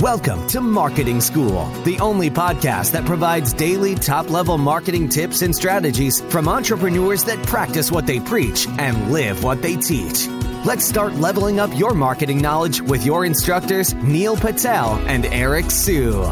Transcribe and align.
Welcome 0.00 0.48
to 0.48 0.60
Marketing 0.60 1.20
School, 1.20 1.66
the 1.84 2.00
only 2.00 2.28
podcast 2.28 2.90
that 2.92 3.04
provides 3.04 3.52
daily 3.52 3.94
top 3.94 4.28
level 4.28 4.58
marketing 4.58 5.08
tips 5.08 5.42
and 5.42 5.54
strategies 5.54 6.20
from 6.20 6.48
entrepreneurs 6.48 7.22
that 7.24 7.40
practice 7.46 7.92
what 7.92 8.04
they 8.04 8.18
preach 8.18 8.66
and 8.66 9.12
live 9.12 9.44
what 9.44 9.62
they 9.62 9.76
teach. 9.76 10.26
Let's 10.64 10.84
start 10.84 11.14
leveling 11.14 11.60
up 11.60 11.70
your 11.78 11.94
marketing 11.94 12.42
knowledge 12.42 12.80
with 12.80 13.06
your 13.06 13.24
instructors, 13.24 13.94
Neil 13.94 14.36
Patel 14.36 14.96
and 15.06 15.26
Eric 15.26 15.70
Siu. 15.70 16.24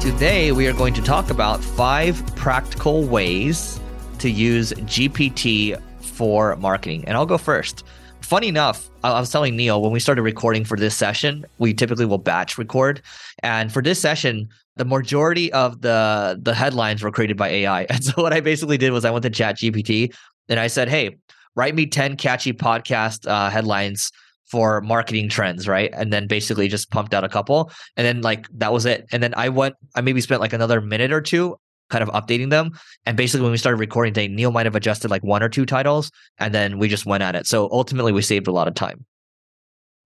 Today, 0.00 0.52
we 0.52 0.66
are 0.68 0.72
going 0.72 0.94
to 0.94 1.02
talk 1.02 1.28
about 1.28 1.62
five 1.62 2.24
practical 2.36 3.04
ways 3.04 3.78
to 4.20 4.30
use 4.30 4.72
GPT 4.72 5.78
for 6.00 6.56
marketing. 6.56 7.04
And 7.06 7.14
I'll 7.14 7.26
go 7.26 7.36
first 7.36 7.84
funny 8.22 8.48
enough, 8.48 8.88
I 9.02 9.18
was 9.18 9.30
telling 9.30 9.56
Neil 9.56 9.82
when 9.82 9.92
we 9.92 10.00
started 10.00 10.22
recording 10.22 10.64
for 10.64 10.76
this 10.76 10.96
session, 10.96 11.44
we 11.58 11.74
typically 11.74 12.06
will 12.06 12.18
batch 12.18 12.58
record. 12.58 13.02
And 13.42 13.72
for 13.72 13.82
this 13.82 14.00
session, 14.00 14.48
the 14.76 14.84
majority 14.84 15.52
of 15.52 15.82
the 15.82 16.38
the 16.40 16.54
headlines 16.54 17.02
were 17.02 17.10
created 17.10 17.36
by 17.36 17.48
AI. 17.48 17.86
And 17.90 18.04
so 18.04 18.22
what 18.22 18.32
I 18.32 18.40
basically 18.40 18.78
did 18.78 18.92
was 18.92 19.04
I 19.04 19.10
went 19.10 19.22
to 19.24 19.30
Chat 19.30 19.56
GPT 19.56 20.14
and 20.48 20.58
I 20.58 20.68
said, 20.68 20.88
hey, 20.88 21.18
write 21.56 21.74
me 21.74 21.86
10 21.86 22.16
catchy 22.16 22.52
podcast 22.52 23.28
uh, 23.28 23.50
headlines 23.50 24.10
for 24.50 24.80
marketing 24.80 25.28
trends, 25.28 25.68
right? 25.68 25.90
And 25.92 26.12
then 26.12 26.26
basically 26.26 26.66
just 26.68 26.90
pumped 26.90 27.14
out 27.14 27.24
a 27.24 27.28
couple. 27.28 27.70
And 27.96 28.06
then 28.06 28.20
like 28.22 28.46
that 28.54 28.72
was 28.72 28.84
it. 28.84 29.06
And 29.12 29.22
then 29.22 29.32
I 29.36 29.48
went, 29.48 29.76
I 29.94 30.00
maybe 30.00 30.20
spent 30.20 30.40
like 30.40 30.52
another 30.52 30.80
minute 30.80 31.12
or 31.12 31.20
two 31.20 31.56
kind 31.90 32.02
of 32.02 32.08
updating 32.10 32.50
them. 32.50 32.72
And 33.06 33.16
basically, 33.16 33.42
when 33.42 33.52
we 33.52 33.58
started 33.58 33.78
recording 33.78 34.14
today, 34.14 34.28
Neil 34.28 34.52
might 34.52 34.66
have 34.66 34.76
adjusted 34.76 35.10
like 35.10 35.22
one 35.22 35.42
or 35.42 35.48
two 35.48 35.66
titles, 35.66 36.10
and 36.38 36.54
then 36.54 36.78
we 36.78 36.88
just 36.88 37.06
went 37.06 37.22
at 37.22 37.34
it. 37.36 37.46
So 37.46 37.68
ultimately, 37.70 38.12
we 38.12 38.22
saved 38.22 38.46
a 38.46 38.52
lot 38.52 38.68
of 38.68 38.74
time. 38.74 39.04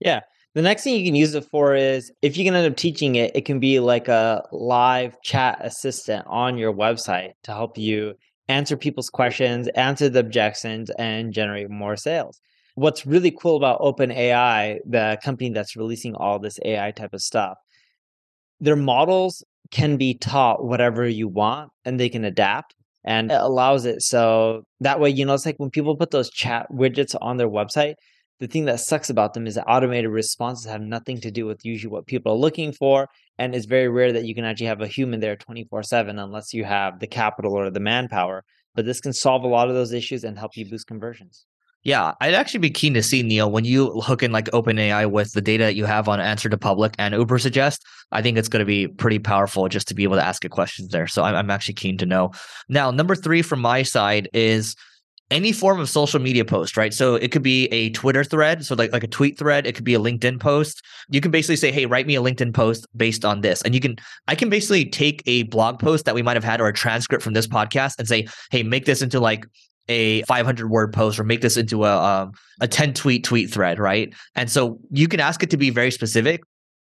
Yeah. 0.01 0.21
The 0.55 0.63
next 0.63 0.85
thing 0.85 0.95
you 0.95 1.05
can 1.05 1.17
use 1.17 1.35
it 1.35 1.45
for 1.51 1.75
is 1.75 2.13
if 2.23 2.37
you 2.37 2.45
can 2.45 2.55
end 2.55 2.71
up 2.71 2.77
teaching 2.77 3.17
it, 3.17 3.35
it 3.35 3.45
can 3.45 3.59
be 3.59 3.81
like 3.81 4.07
a 4.07 4.45
live 4.53 5.21
chat 5.23 5.59
assistant 5.61 6.25
on 6.29 6.59
your 6.59 6.73
website 6.73 7.33
to 7.43 7.53
help 7.53 7.77
you 7.77 8.15
answer 8.49 8.77
people's 8.77 9.11
questions, 9.11 9.67
answer 9.69 10.09
the 10.09 10.21
objections, 10.21 10.91
and 10.91 11.33
generate 11.33 11.71
more 11.71 11.97
sales. 11.97 12.41
What's 12.77 13.05
really 13.05 13.33
cool 13.33 13.57
about 13.57 13.81
OpenAI, 13.81 14.79
the 14.85 15.19
company 15.25 15.51
that's 15.51 15.77
releasing 15.77 16.15
all 16.15 16.39
this 16.39 16.59
AI 16.65 16.93
type 16.93 17.15
of 17.15 17.21
stuff, 17.21 17.57
their 18.61 18.77
models 18.77 19.43
can 19.71 19.97
be 19.97 20.15
taught 20.15 20.65
whatever 20.65 21.07
you 21.09 21.29
want 21.29 21.71
and 21.85 21.99
they 21.99 22.09
can 22.09 22.25
adapt 22.25 22.75
and 23.05 23.31
it 23.31 23.41
allows 23.41 23.85
it 23.85 24.03
so 24.03 24.63
that 24.81 25.01
way 25.01 25.11
you 25.11 25.25
know 25.25 25.35
it's 25.35 25.47
like 25.47 25.59
when 25.59 25.71
people 25.71 25.97
put 25.97 26.11
those 26.11 26.31
chat 26.31 26.67
widgets 26.73 27.15
on 27.21 27.37
their 27.37 27.49
website 27.49 27.95
the 28.41 28.47
thing 28.47 28.65
that 28.65 28.81
sucks 28.81 29.11
about 29.11 29.33
them 29.33 29.47
is 29.47 29.55
that 29.55 29.65
automated 29.69 30.11
responses 30.11 30.67
have 30.67 30.81
nothing 30.81 31.21
to 31.21 31.31
do 31.31 31.47
with 31.47 31.65
usually 31.65 31.91
what 31.91 32.07
people 32.07 32.33
are 32.33 32.37
looking 32.37 32.73
for 32.73 33.09
and 33.39 33.55
it's 33.55 33.67
very 33.67 33.89
rare 33.89 34.13
that 34.13 34.25
you 34.25 34.35
can 34.35 34.45
actually 34.45 34.67
have 34.67 34.81
a 34.81 34.89
human 34.89 35.21
there 35.21 35.37
24/7 35.37 36.23
unless 36.23 36.53
you 36.53 36.65
have 36.65 36.99
the 37.01 37.07
capital 37.07 37.53
or 37.53 37.71
the 37.71 37.81
manpower 37.81 38.45
but 38.75 38.85
this 38.85 39.01
can 39.01 39.13
solve 39.13 39.45
a 39.45 39.49
lot 39.49 39.69
of 39.69 39.75
those 39.75 39.93
issues 39.93 40.25
and 40.25 40.39
help 40.39 40.57
you 40.57 40.69
boost 40.69 40.87
conversions 40.87 41.47
yeah, 41.85 42.15
I'd 42.21 42.33
actually 42.33 42.61
be 42.61 42.71
keen 42.71 42.95
to 42.95 43.03
see 43.03 43.23
Neil 43.23 43.51
when 43.51 43.67
you 43.67 44.01
hook 44.01 44.23
in 44.23 44.33
like 44.33 44.47
OpenAI 44.47 45.11
with 45.11 45.33
the 45.33 45.43
data 45.43 45.65
that 45.65 45.75
you 45.75 45.85
have 45.85 46.09
on 46.09 46.19
Answer 46.19 46.49
the 46.49 46.57
Public 46.57 46.95
and 46.99 47.13
Ubersuggest. 47.13 47.81
I 48.11 48.23
think 48.23 48.39
it's 48.39 48.49
going 48.49 48.61
to 48.61 48.67
be 48.67 48.89
pretty 48.89 49.19
powerful 49.19 49.69
just 49.69 49.87
to 49.89 49.95
be 49.95 50.03
able 50.03 50.17
to 50.17 50.25
ask 50.25 50.45
a 50.47 50.49
questions 50.49 50.89
there. 50.89 51.07
So 51.07 51.23
I'm, 51.23 51.35
I'm 51.35 51.51
actually 51.51 51.75
keen 51.75 51.99
to 51.99 52.07
know. 52.07 52.33
Now, 52.71 52.91
number 52.91 53.15
three 53.15 53.43
from 53.43 53.61
my 53.61 53.83
side 53.83 54.31
is 54.33 54.77
any 55.31 55.53
form 55.53 55.79
of 55.79 55.91
social 55.91 56.21
media 56.21 56.45
post, 56.45 56.77
right? 56.77 56.95
So 56.95 57.17
it 57.17 57.33
could 57.33 57.43
be 57.43 57.67
a 57.67 57.91
Twitter 57.91 58.25
thread, 58.25 58.65
so 58.65 58.75
like 58.75 58.93
like 58.93 59.05
a 59.05 59.09
tweet 59.09 59.39
thread. 59.39 59.67
It 59.67 59.75
could 59.75 59.85
be 59.85 59.95
a 59.95 59.99
LinkedIn 59.99 60.41
post. 60.41 60.83
You 61.11 61.21
can 61.21 61.31
basically 61.31 61.57
say, 61.57 61.71
"Hey, 61.71 61.87
write 61.87 62.07
me 62.07 62.17
a 62.17 62.23
LinkedIn 62.23 62.55
post 62.55 62.87
based 62.97 63.25
on 63.25 63.41
this," 63.41 63.61
and 63.63 63.75
you 63.75 63.81
can 63.81 63.97
I 64.29 64.35
can 64.35 64.49
basically 64.49 64.87
take 64.87 65.23
a 65.27 65.43
blog 65.45 65.79
post 65.81 66.05
that 66.05 66.15
we 66.15 66.23
might 66.23 66.37
have 66.37 66.45
had 66.45 66.61
or 66.61 66.69
a 66.69 66.73
transcript 66.73 67.25
from 67.25 67.35
this 67.35 67.47
podcast 67.47 67.99
and 67.99 68.07
say, 68.07 68.27
"Hey, 68.51 68.63
make 68.63 68.85
this 68.85 69.03
into 69.03 69.19
like 69.19 69.47
a 69.89 70.23
500 70.23 70.71
word 70.71 70.93
post 70.93 71.19
or 71.19 71.25
make 71.25 71.41
this 71.41 71.57
into 71.57 71.85
a 71.85 71.97
um, 71.97 72.33
a 72.61 72.69
10 72.69 72.95
tweet 72.95 73.25
tweet 73.25 73.51
thread, 73.53 73.79
right? 73.79 74.13
And 74.35 74.51
so 74.51 74.79
you 74.91 75.09
can 75.09 75.21
ask 75.21 75.43
it 75.43 75.51
to 75.51 75.57
be 75.57 75.71
very 75.71 75.91
specific. 75.91 76.43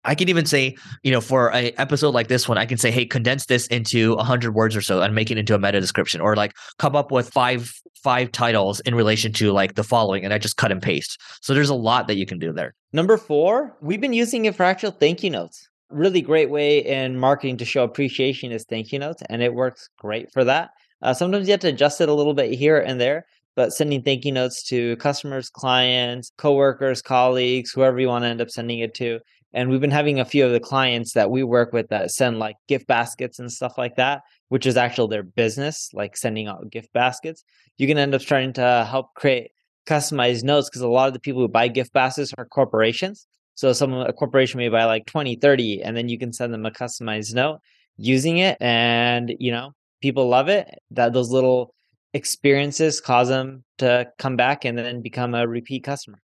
I 0.05 0.15
can 0.15 0.29
even 0.29 0.45
say, 0.45 0.77
you 1.03 1.11
know, 1.11 1.19
for 1.19 1.51
an 1.53 1.71
episode 1.77 2.13
like 2.13 2.29
this 2.29 2.47
one, 2.47 2.57
I 2.57 2.65
can 2.65 2.77
say, 2.77 2.89
hey, 2.89 3.05
condense 3.05 3.47
this 3.47 3.67
into 3.67 4.15
100 4.15 4.53
words 4.53 4.75
or 4.75 4.81
so 4.81 5.01
and 5.01 5.13
make 5.13 5.29
it 5.29 5.37
into 5.37 5.53
a 5.53 5.59
meta 5.59 5.81
description 5.81 6.21
or 6.21 6.37
like 6.37 6.53
come 6.77 6.95
up 6.95 7.11
with 7.11 7.29
five 7.29 7.71
five 8.01 8.31
titles 8.31 8.79
in 8.81 8.95
relation 8.95 9.33
to 9.33 9.51
like 9.51 9.75
the 9.75 9.83
following 9.83 10.23
and 10.23 10.33
I 10.33 10.37
just 10.37 10.55
cut 10.55 10.71
and 10.71 10.81
paste. 10.81 11.19
So 11.41 11.53
there's 11.53 11.69
a 11.69 11.75
lot 11.75 12.07
that 12.07 12.15
you 12.15 12.25
can 12.25 12.39
do 12.39 12.53
there. 12.53 12.73
Number 12.93 13.17
4, 13.17 13.77
we've 13.81 13.99
been 13.99 14.13
using 14.13 14.45
it 14.45 14.55
for 14.55 14.63
actual 14.63 14.91
thank 14.91 15.21
you 15.21 15.29
notes. 15.29 15.67
Really 15.89 16.21
great 16.21 16.49
way 16.49 16.79
in 16.79 17.19
marketing 17.19 17.57
to 17.57 17.65
show 17.65 17.83
appreciation 17.83 18.53
is 18.53 18.65
thank 18.69 18.93
you 18.93 18.99
notes 18.99 19.21
and 19.29 19.41
it 19.41 19.53
works 19.53 19.89
great 19.97 20.31
for 20.31 20.45
that. 20.45 20.69
Uh, 21.01 21.13
sometimes 21.13 21.47
you 21.47 21.51
have 21.51 21.59
to 21.61 21.69
adjust 21.69 22.01
it 22.01 22.09
a 22.09 22.13
little 22.13 22.33
bit 22.33 22.51
here 22.51 22.79
and 22.79 22.99
there, 22.99 23.25
but 23.55 23.71
sending 23.71 24.01
thank 24.01 24.25
you 24.25 24.31
notes 24.31 24.63
to 24.67 24.95
customers, 24.97 25.49
clients, 25.49 26.31
coworkers, 26.37 27.01
colleagues, 27.01 27.71
whoever 27.71 27.99
you 27.99 28.07
want 28.07 28.23
to 28.23 28.29
end 28.29 28.41
up 28.41 28.49
sending 28.49 28.79
it 28.79 28.93
to. 28.95 29.19
And 29.53 29.69
we've 29.69 29.81
been 29.81 29.89
having 29.91 30.19
a 30.19 30.25
few 30.25 30.45
of 30.45 30.51
the 30.51 30.59
clients 30.59 31.13
that 31.13 31.31
we 31.31 31.43
work 31.43 31.73
with 31.73 31.89
that 31.89 32.11
send 32.11 32.37
like 32.37 32.57
gift 32.67 32.85
baskets 32.87 33.39
and 33.39 33.51
stuff 33.51 33.77
like 33.77 33.95
that, 33.95 34.21
which 34.49 34.65
is 34.65 34.77
actually 34.77 35.09
their 35.09 35.23
business, 35.23 35.89
like 35.93 36.15
sending 36.15 36.47
out 36.47 36.69
gift 36.69 36.93
baskets. 36.93 37.43
You 37.77 37.87
can 37.87 37.97
end 37.97 38.13
up 38.13 38.21
starting 38.21 38.53
to 38.53 38.87
help 38.89 39.15
create 39.15 39.51
customized 39.87 40.43
notes 40.43 40.69
because 40.69 40.81
a 40.81 40.87
lot 40.87 41.07
of 41.07 41.13
the 41.13 41.19
people 41.19 41.41
who 41.41 41.47
buy 41.47 41.67
gift 41.67 41.93
baskets 41.93 42.31
are 42.37 42.45
corporations. 42.45 43.25
So 43.55 43.73
some 43.73 43.93
a 43.93 44.13
corporation 44.13 44.59
may 44.59 44.69
buy 44.69 44.85
like 44.85 45.05
20, 45.07 45.35
30, 45.35 45.81
and 45.81 45.97
then 45.97 46.07
you 46.07 46.19
can 46.19 46.31
send 46.31 46.53
them 46.53 46.65
a 46.65 46.71
customized 46.71 47.33
note 47.33 47.59
using 47.97 48.37
it. 48.37 48.57
And, 48.61 49.35
you 49.39 49.51
know, 49.51 49.73
people 50.01 50.27
love 50.27 50.49
it 50.49 50.67
that 50.91 51.13
those 51.13 51.29
little 51.29 51.73
experiences 52.13 52.99
cause 53.01 53.27
them 53.27 53.63
to 53.77 54.07
come 54.17 54.35
back 54.35 54.65
and 54.65 54.77
then 54.77 55.01
become 55.01 55.35
a 55.35 55.47
repeat 55.47 55.83
customer 55.83 56.19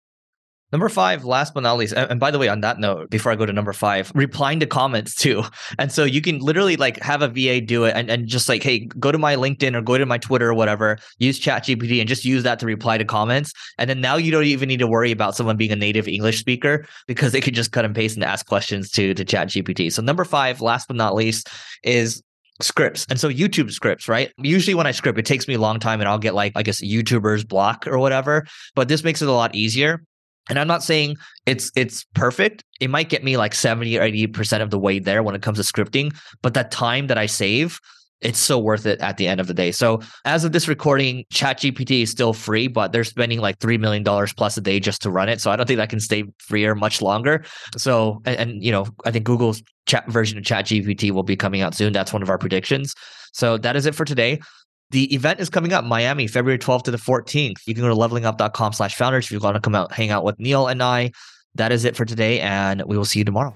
Number 0.72 0.90
five, 0.90 1.24
last 1.24 1.54
but 1.54 1.62
not 1.62 1.78
least, 1.78 1.94
and 1.94 2.20
by 2.20 2.32
the 2.32 2.40
way, 2.40 2.50
on 2.50 2.62
that 2.62 2.80
note, 2.80 3.10
before 3.10 3.32
I 3.32 3.36
go 3.36 3.46
to 3.46 3.54
number 3.54 3.72
five, 3.72 4.12
replying 4.16 4.60
to 4.60 4.66
comments 4.66 5.16
too. 5.16 5.44
And 5.80 5.92
so 5.92 6.04
you 6.04 6.22
can 6.22 6.40
literally 6.40 6.76
like 6.76 7.02
have 7.02 7.22
a 7.22 7.28
VA 7.28 7.62
do 7.62 7.86
it 7.86 7.96
and, 7.96 8.10
and 8.10 8.28
just 8.28 8.50
like, 8.50 8.64
hey, 8.64 8.80
go 9.00 9.12
to 9.12 9.18
my 9.18 9.36
LinkedIn 9.36 9.76
or 9.76 9.82
go 9.82 9.98
to 9.98 10.06
my 10.06 10.18
Twitter 10.18 10.50
or 10.50 10.54
whatever, 10.54 10.98
use 11.18 11.40
ChatGPT 11.40 12.00
and 12.00 12.10
just 12.10 12.26
use 12.26 12.44
that 12.44 12.60
to 12.60 12.66
reply 12.66 12.98
to 12.98 13.06
comments. 13.06 13.54
And 13.78 13.90
then 13.90 14.02
now 14.02 14.16
you 14.16 14.32
don't 14.32 14.44
even 14.44 14.68
need 14.68 14.80
to 14.80 14.88
worry 14.88 15.12
about 15.12 15.36
someone 15.36 15.58
being 15.58 15.72
a 15.72 15.76
native 15.76 16.08
English 16.08 16.40
speaker 16.40 16.86
because 17.08 17.32
they 17.32 17.42
could 17.42 17.56
just 17.56 17.72
cut 17.72 17.86
and 17.86 17.96
paste 17.96 18.16
and 18.16 18.24
ask 18.24 18.46
questions 18.46 18.90
to, 18.92 19.14
to 19.14 19.24
ChatGPT. 19.24 19.92
So 19.92 20.02
number 20.02 20.26
five, 20.26 20.62
last 20.62 20.88
but 20.88 20.98
not 20.98 21.16
least, 21.16 21.50
is 21.84 22.22
scripts. 22.62 23.06
And 23.10 23.20
so 23.20 23.30
YouTube 23.30 23.72
scripts, 23.72 24.08
right? 24.08 24.32
Usually 24.38 24.76
when 24.76 24.88
I 24.88 24.92
script, 24.92 25.20
it 25.20 25.26
takes 25.26 25.48
me 25.48 25.56
a 25.56 25.60
long 25.60 25.80
time 25.80 26.00
and 26.00 26.08
I'll 26.08 26.20
get 26.20 26.34
like, 26.34 26.54
I 26.56 26.64
guess, 26.64 26.82
YouTuber's 26.82 27.44
block 27.44 27.88
or 27.88 27.98
whatever. 28.00 28.46
But 28.76 28.88
this 28.88 29.04
makes 29.04 29.22
it 29.22 29.28
a 29.28 29.34
lot 29.34 29.56
easier. 29.56 30.04
And 30.48 30.60
I'm 30.60 30.68
not 30.68 30.84
saying 30.84 31.18
it's 31.46 31.72
it's 31.76 32.06
perfect. 32.14 32.64
It 32.80 32.90
might 32.90 33.10
get 33.10 33.24
me 33.24 33.36
like 33.36 33.56
70 33.56 33.98
or 33.98 34.02
80% 34.02 34.62
of 34.62 34.70
the 34.70 34.78
way 34.78 35.00
there 35.00 35.24
when 35.24 35.36
it 35.36 35.42
comes 35.42 35.58
to 35.58 35.64
scripting. 35.74 36.16
But 36.44 36.54
that 36.54 36.72
time 36.72 37.08
that 37.08 37.18
I 37.18 37.26
save, 37.26 37.80
it's 38.22 38.40
so 38.40 38.58
worth 38.58 38.86
it 38.86 39.00
at 39.02 39.18
the 39.18 39.28
end 39.28 39.40
of 39.40 39.48
the 39.48 39.54
day. 39.54 39.72
So 39.72 40.02
as 40.24 40.44
of 40.44 40.52
this 40.52 40.68
recording, 40.68 41.26
ChatGPT 41.34 42.04
is 42.04 42.10
still 42.10 42.34
free, 42.34 42.68
but 42.68 42.92
they're 42.92 43.04
spending 43.04 43.40
like 43.40 43.60
$3 43.60 43.80
million 43.80 44.04
plus 44.04 44.58
a 44.58 44.62
day 44.62 44.80
just 44.80 45.02
to 45.04 45.12
run 45.12 45.30
it. 45.30 45.42
So 45.42 45.52
I 45.52 45.56
don't 45.56 45.66
think 45.66 45.78
that 45.78 45.90
can 45.90 46.00
stay 46.00 46.24
free 46.40 46.66
or 46.66 46.76
much 46.76 47.02
longer. 47.02 47.44
So, 47.78 48.22
and, 48.26 48.38
and 48.38 48.64
you 48.64 48.72
know, 48.72 48.86
I 49.06 49.12
think 49.12 49.26
Google's 49.26 49.62
chat 49.86 50.08
version 50.08 50.38
of 50.38 50.44
ChatGPT 50.44 51.12
will 51.12 51.24
be 51.24 51.36
coming 51.36 51.62
out 51.62 51.76
soon. 51.76 51.94
That's 51.94 52.14
one 52.14 52.24
of 52.24 52.30
our 52.30 52.38
predictions. 52.38 52.96
So 53.34 53.58
that 53.58 53.76
is 53.76 53.86
it 53.86 53.96
for 53.96 54.06
today. 54.06 54.40
The 54.92 55.14
event 55.14 55.40
is 55.40 55.50
coming 55.50 55.74
up 55.74 55.84
Miami, 55.84 56.28
February 56.28 56.60
12th 56.60 56.84
to 56.84 56.92
the 56.92 56.98
14th. 56.98 57.56
You 57.66 57.74
can 57.74 57.84
go 57.84 57.90
to 57.90 57.96
levelingup.com 57.96 58.74
slash 58.74 58.96
founders 58.96 59.26
if 59.26 59.32
you 59.32 59.40
want 59.40 59.56
to 59.56 59.62
come 59.62 59.76
out, 59.76 59.92
hang 59.92 60.12
out 60.12 60.24
with 60.24 60.40
Neil 60.40 60.68
and 60.68 60.82
I. 60.82 61.12
That 61.56 61.72
is 61.72 61.86
it 61.86 61.96
for 61.96 62.06
today, 62.06 62.40
and 62.42 62.84
we 62.86 62.98
will 62.98 63.06
see 63.06 63.20
you 63.20 63.26
tomorrow. 63.26 63.56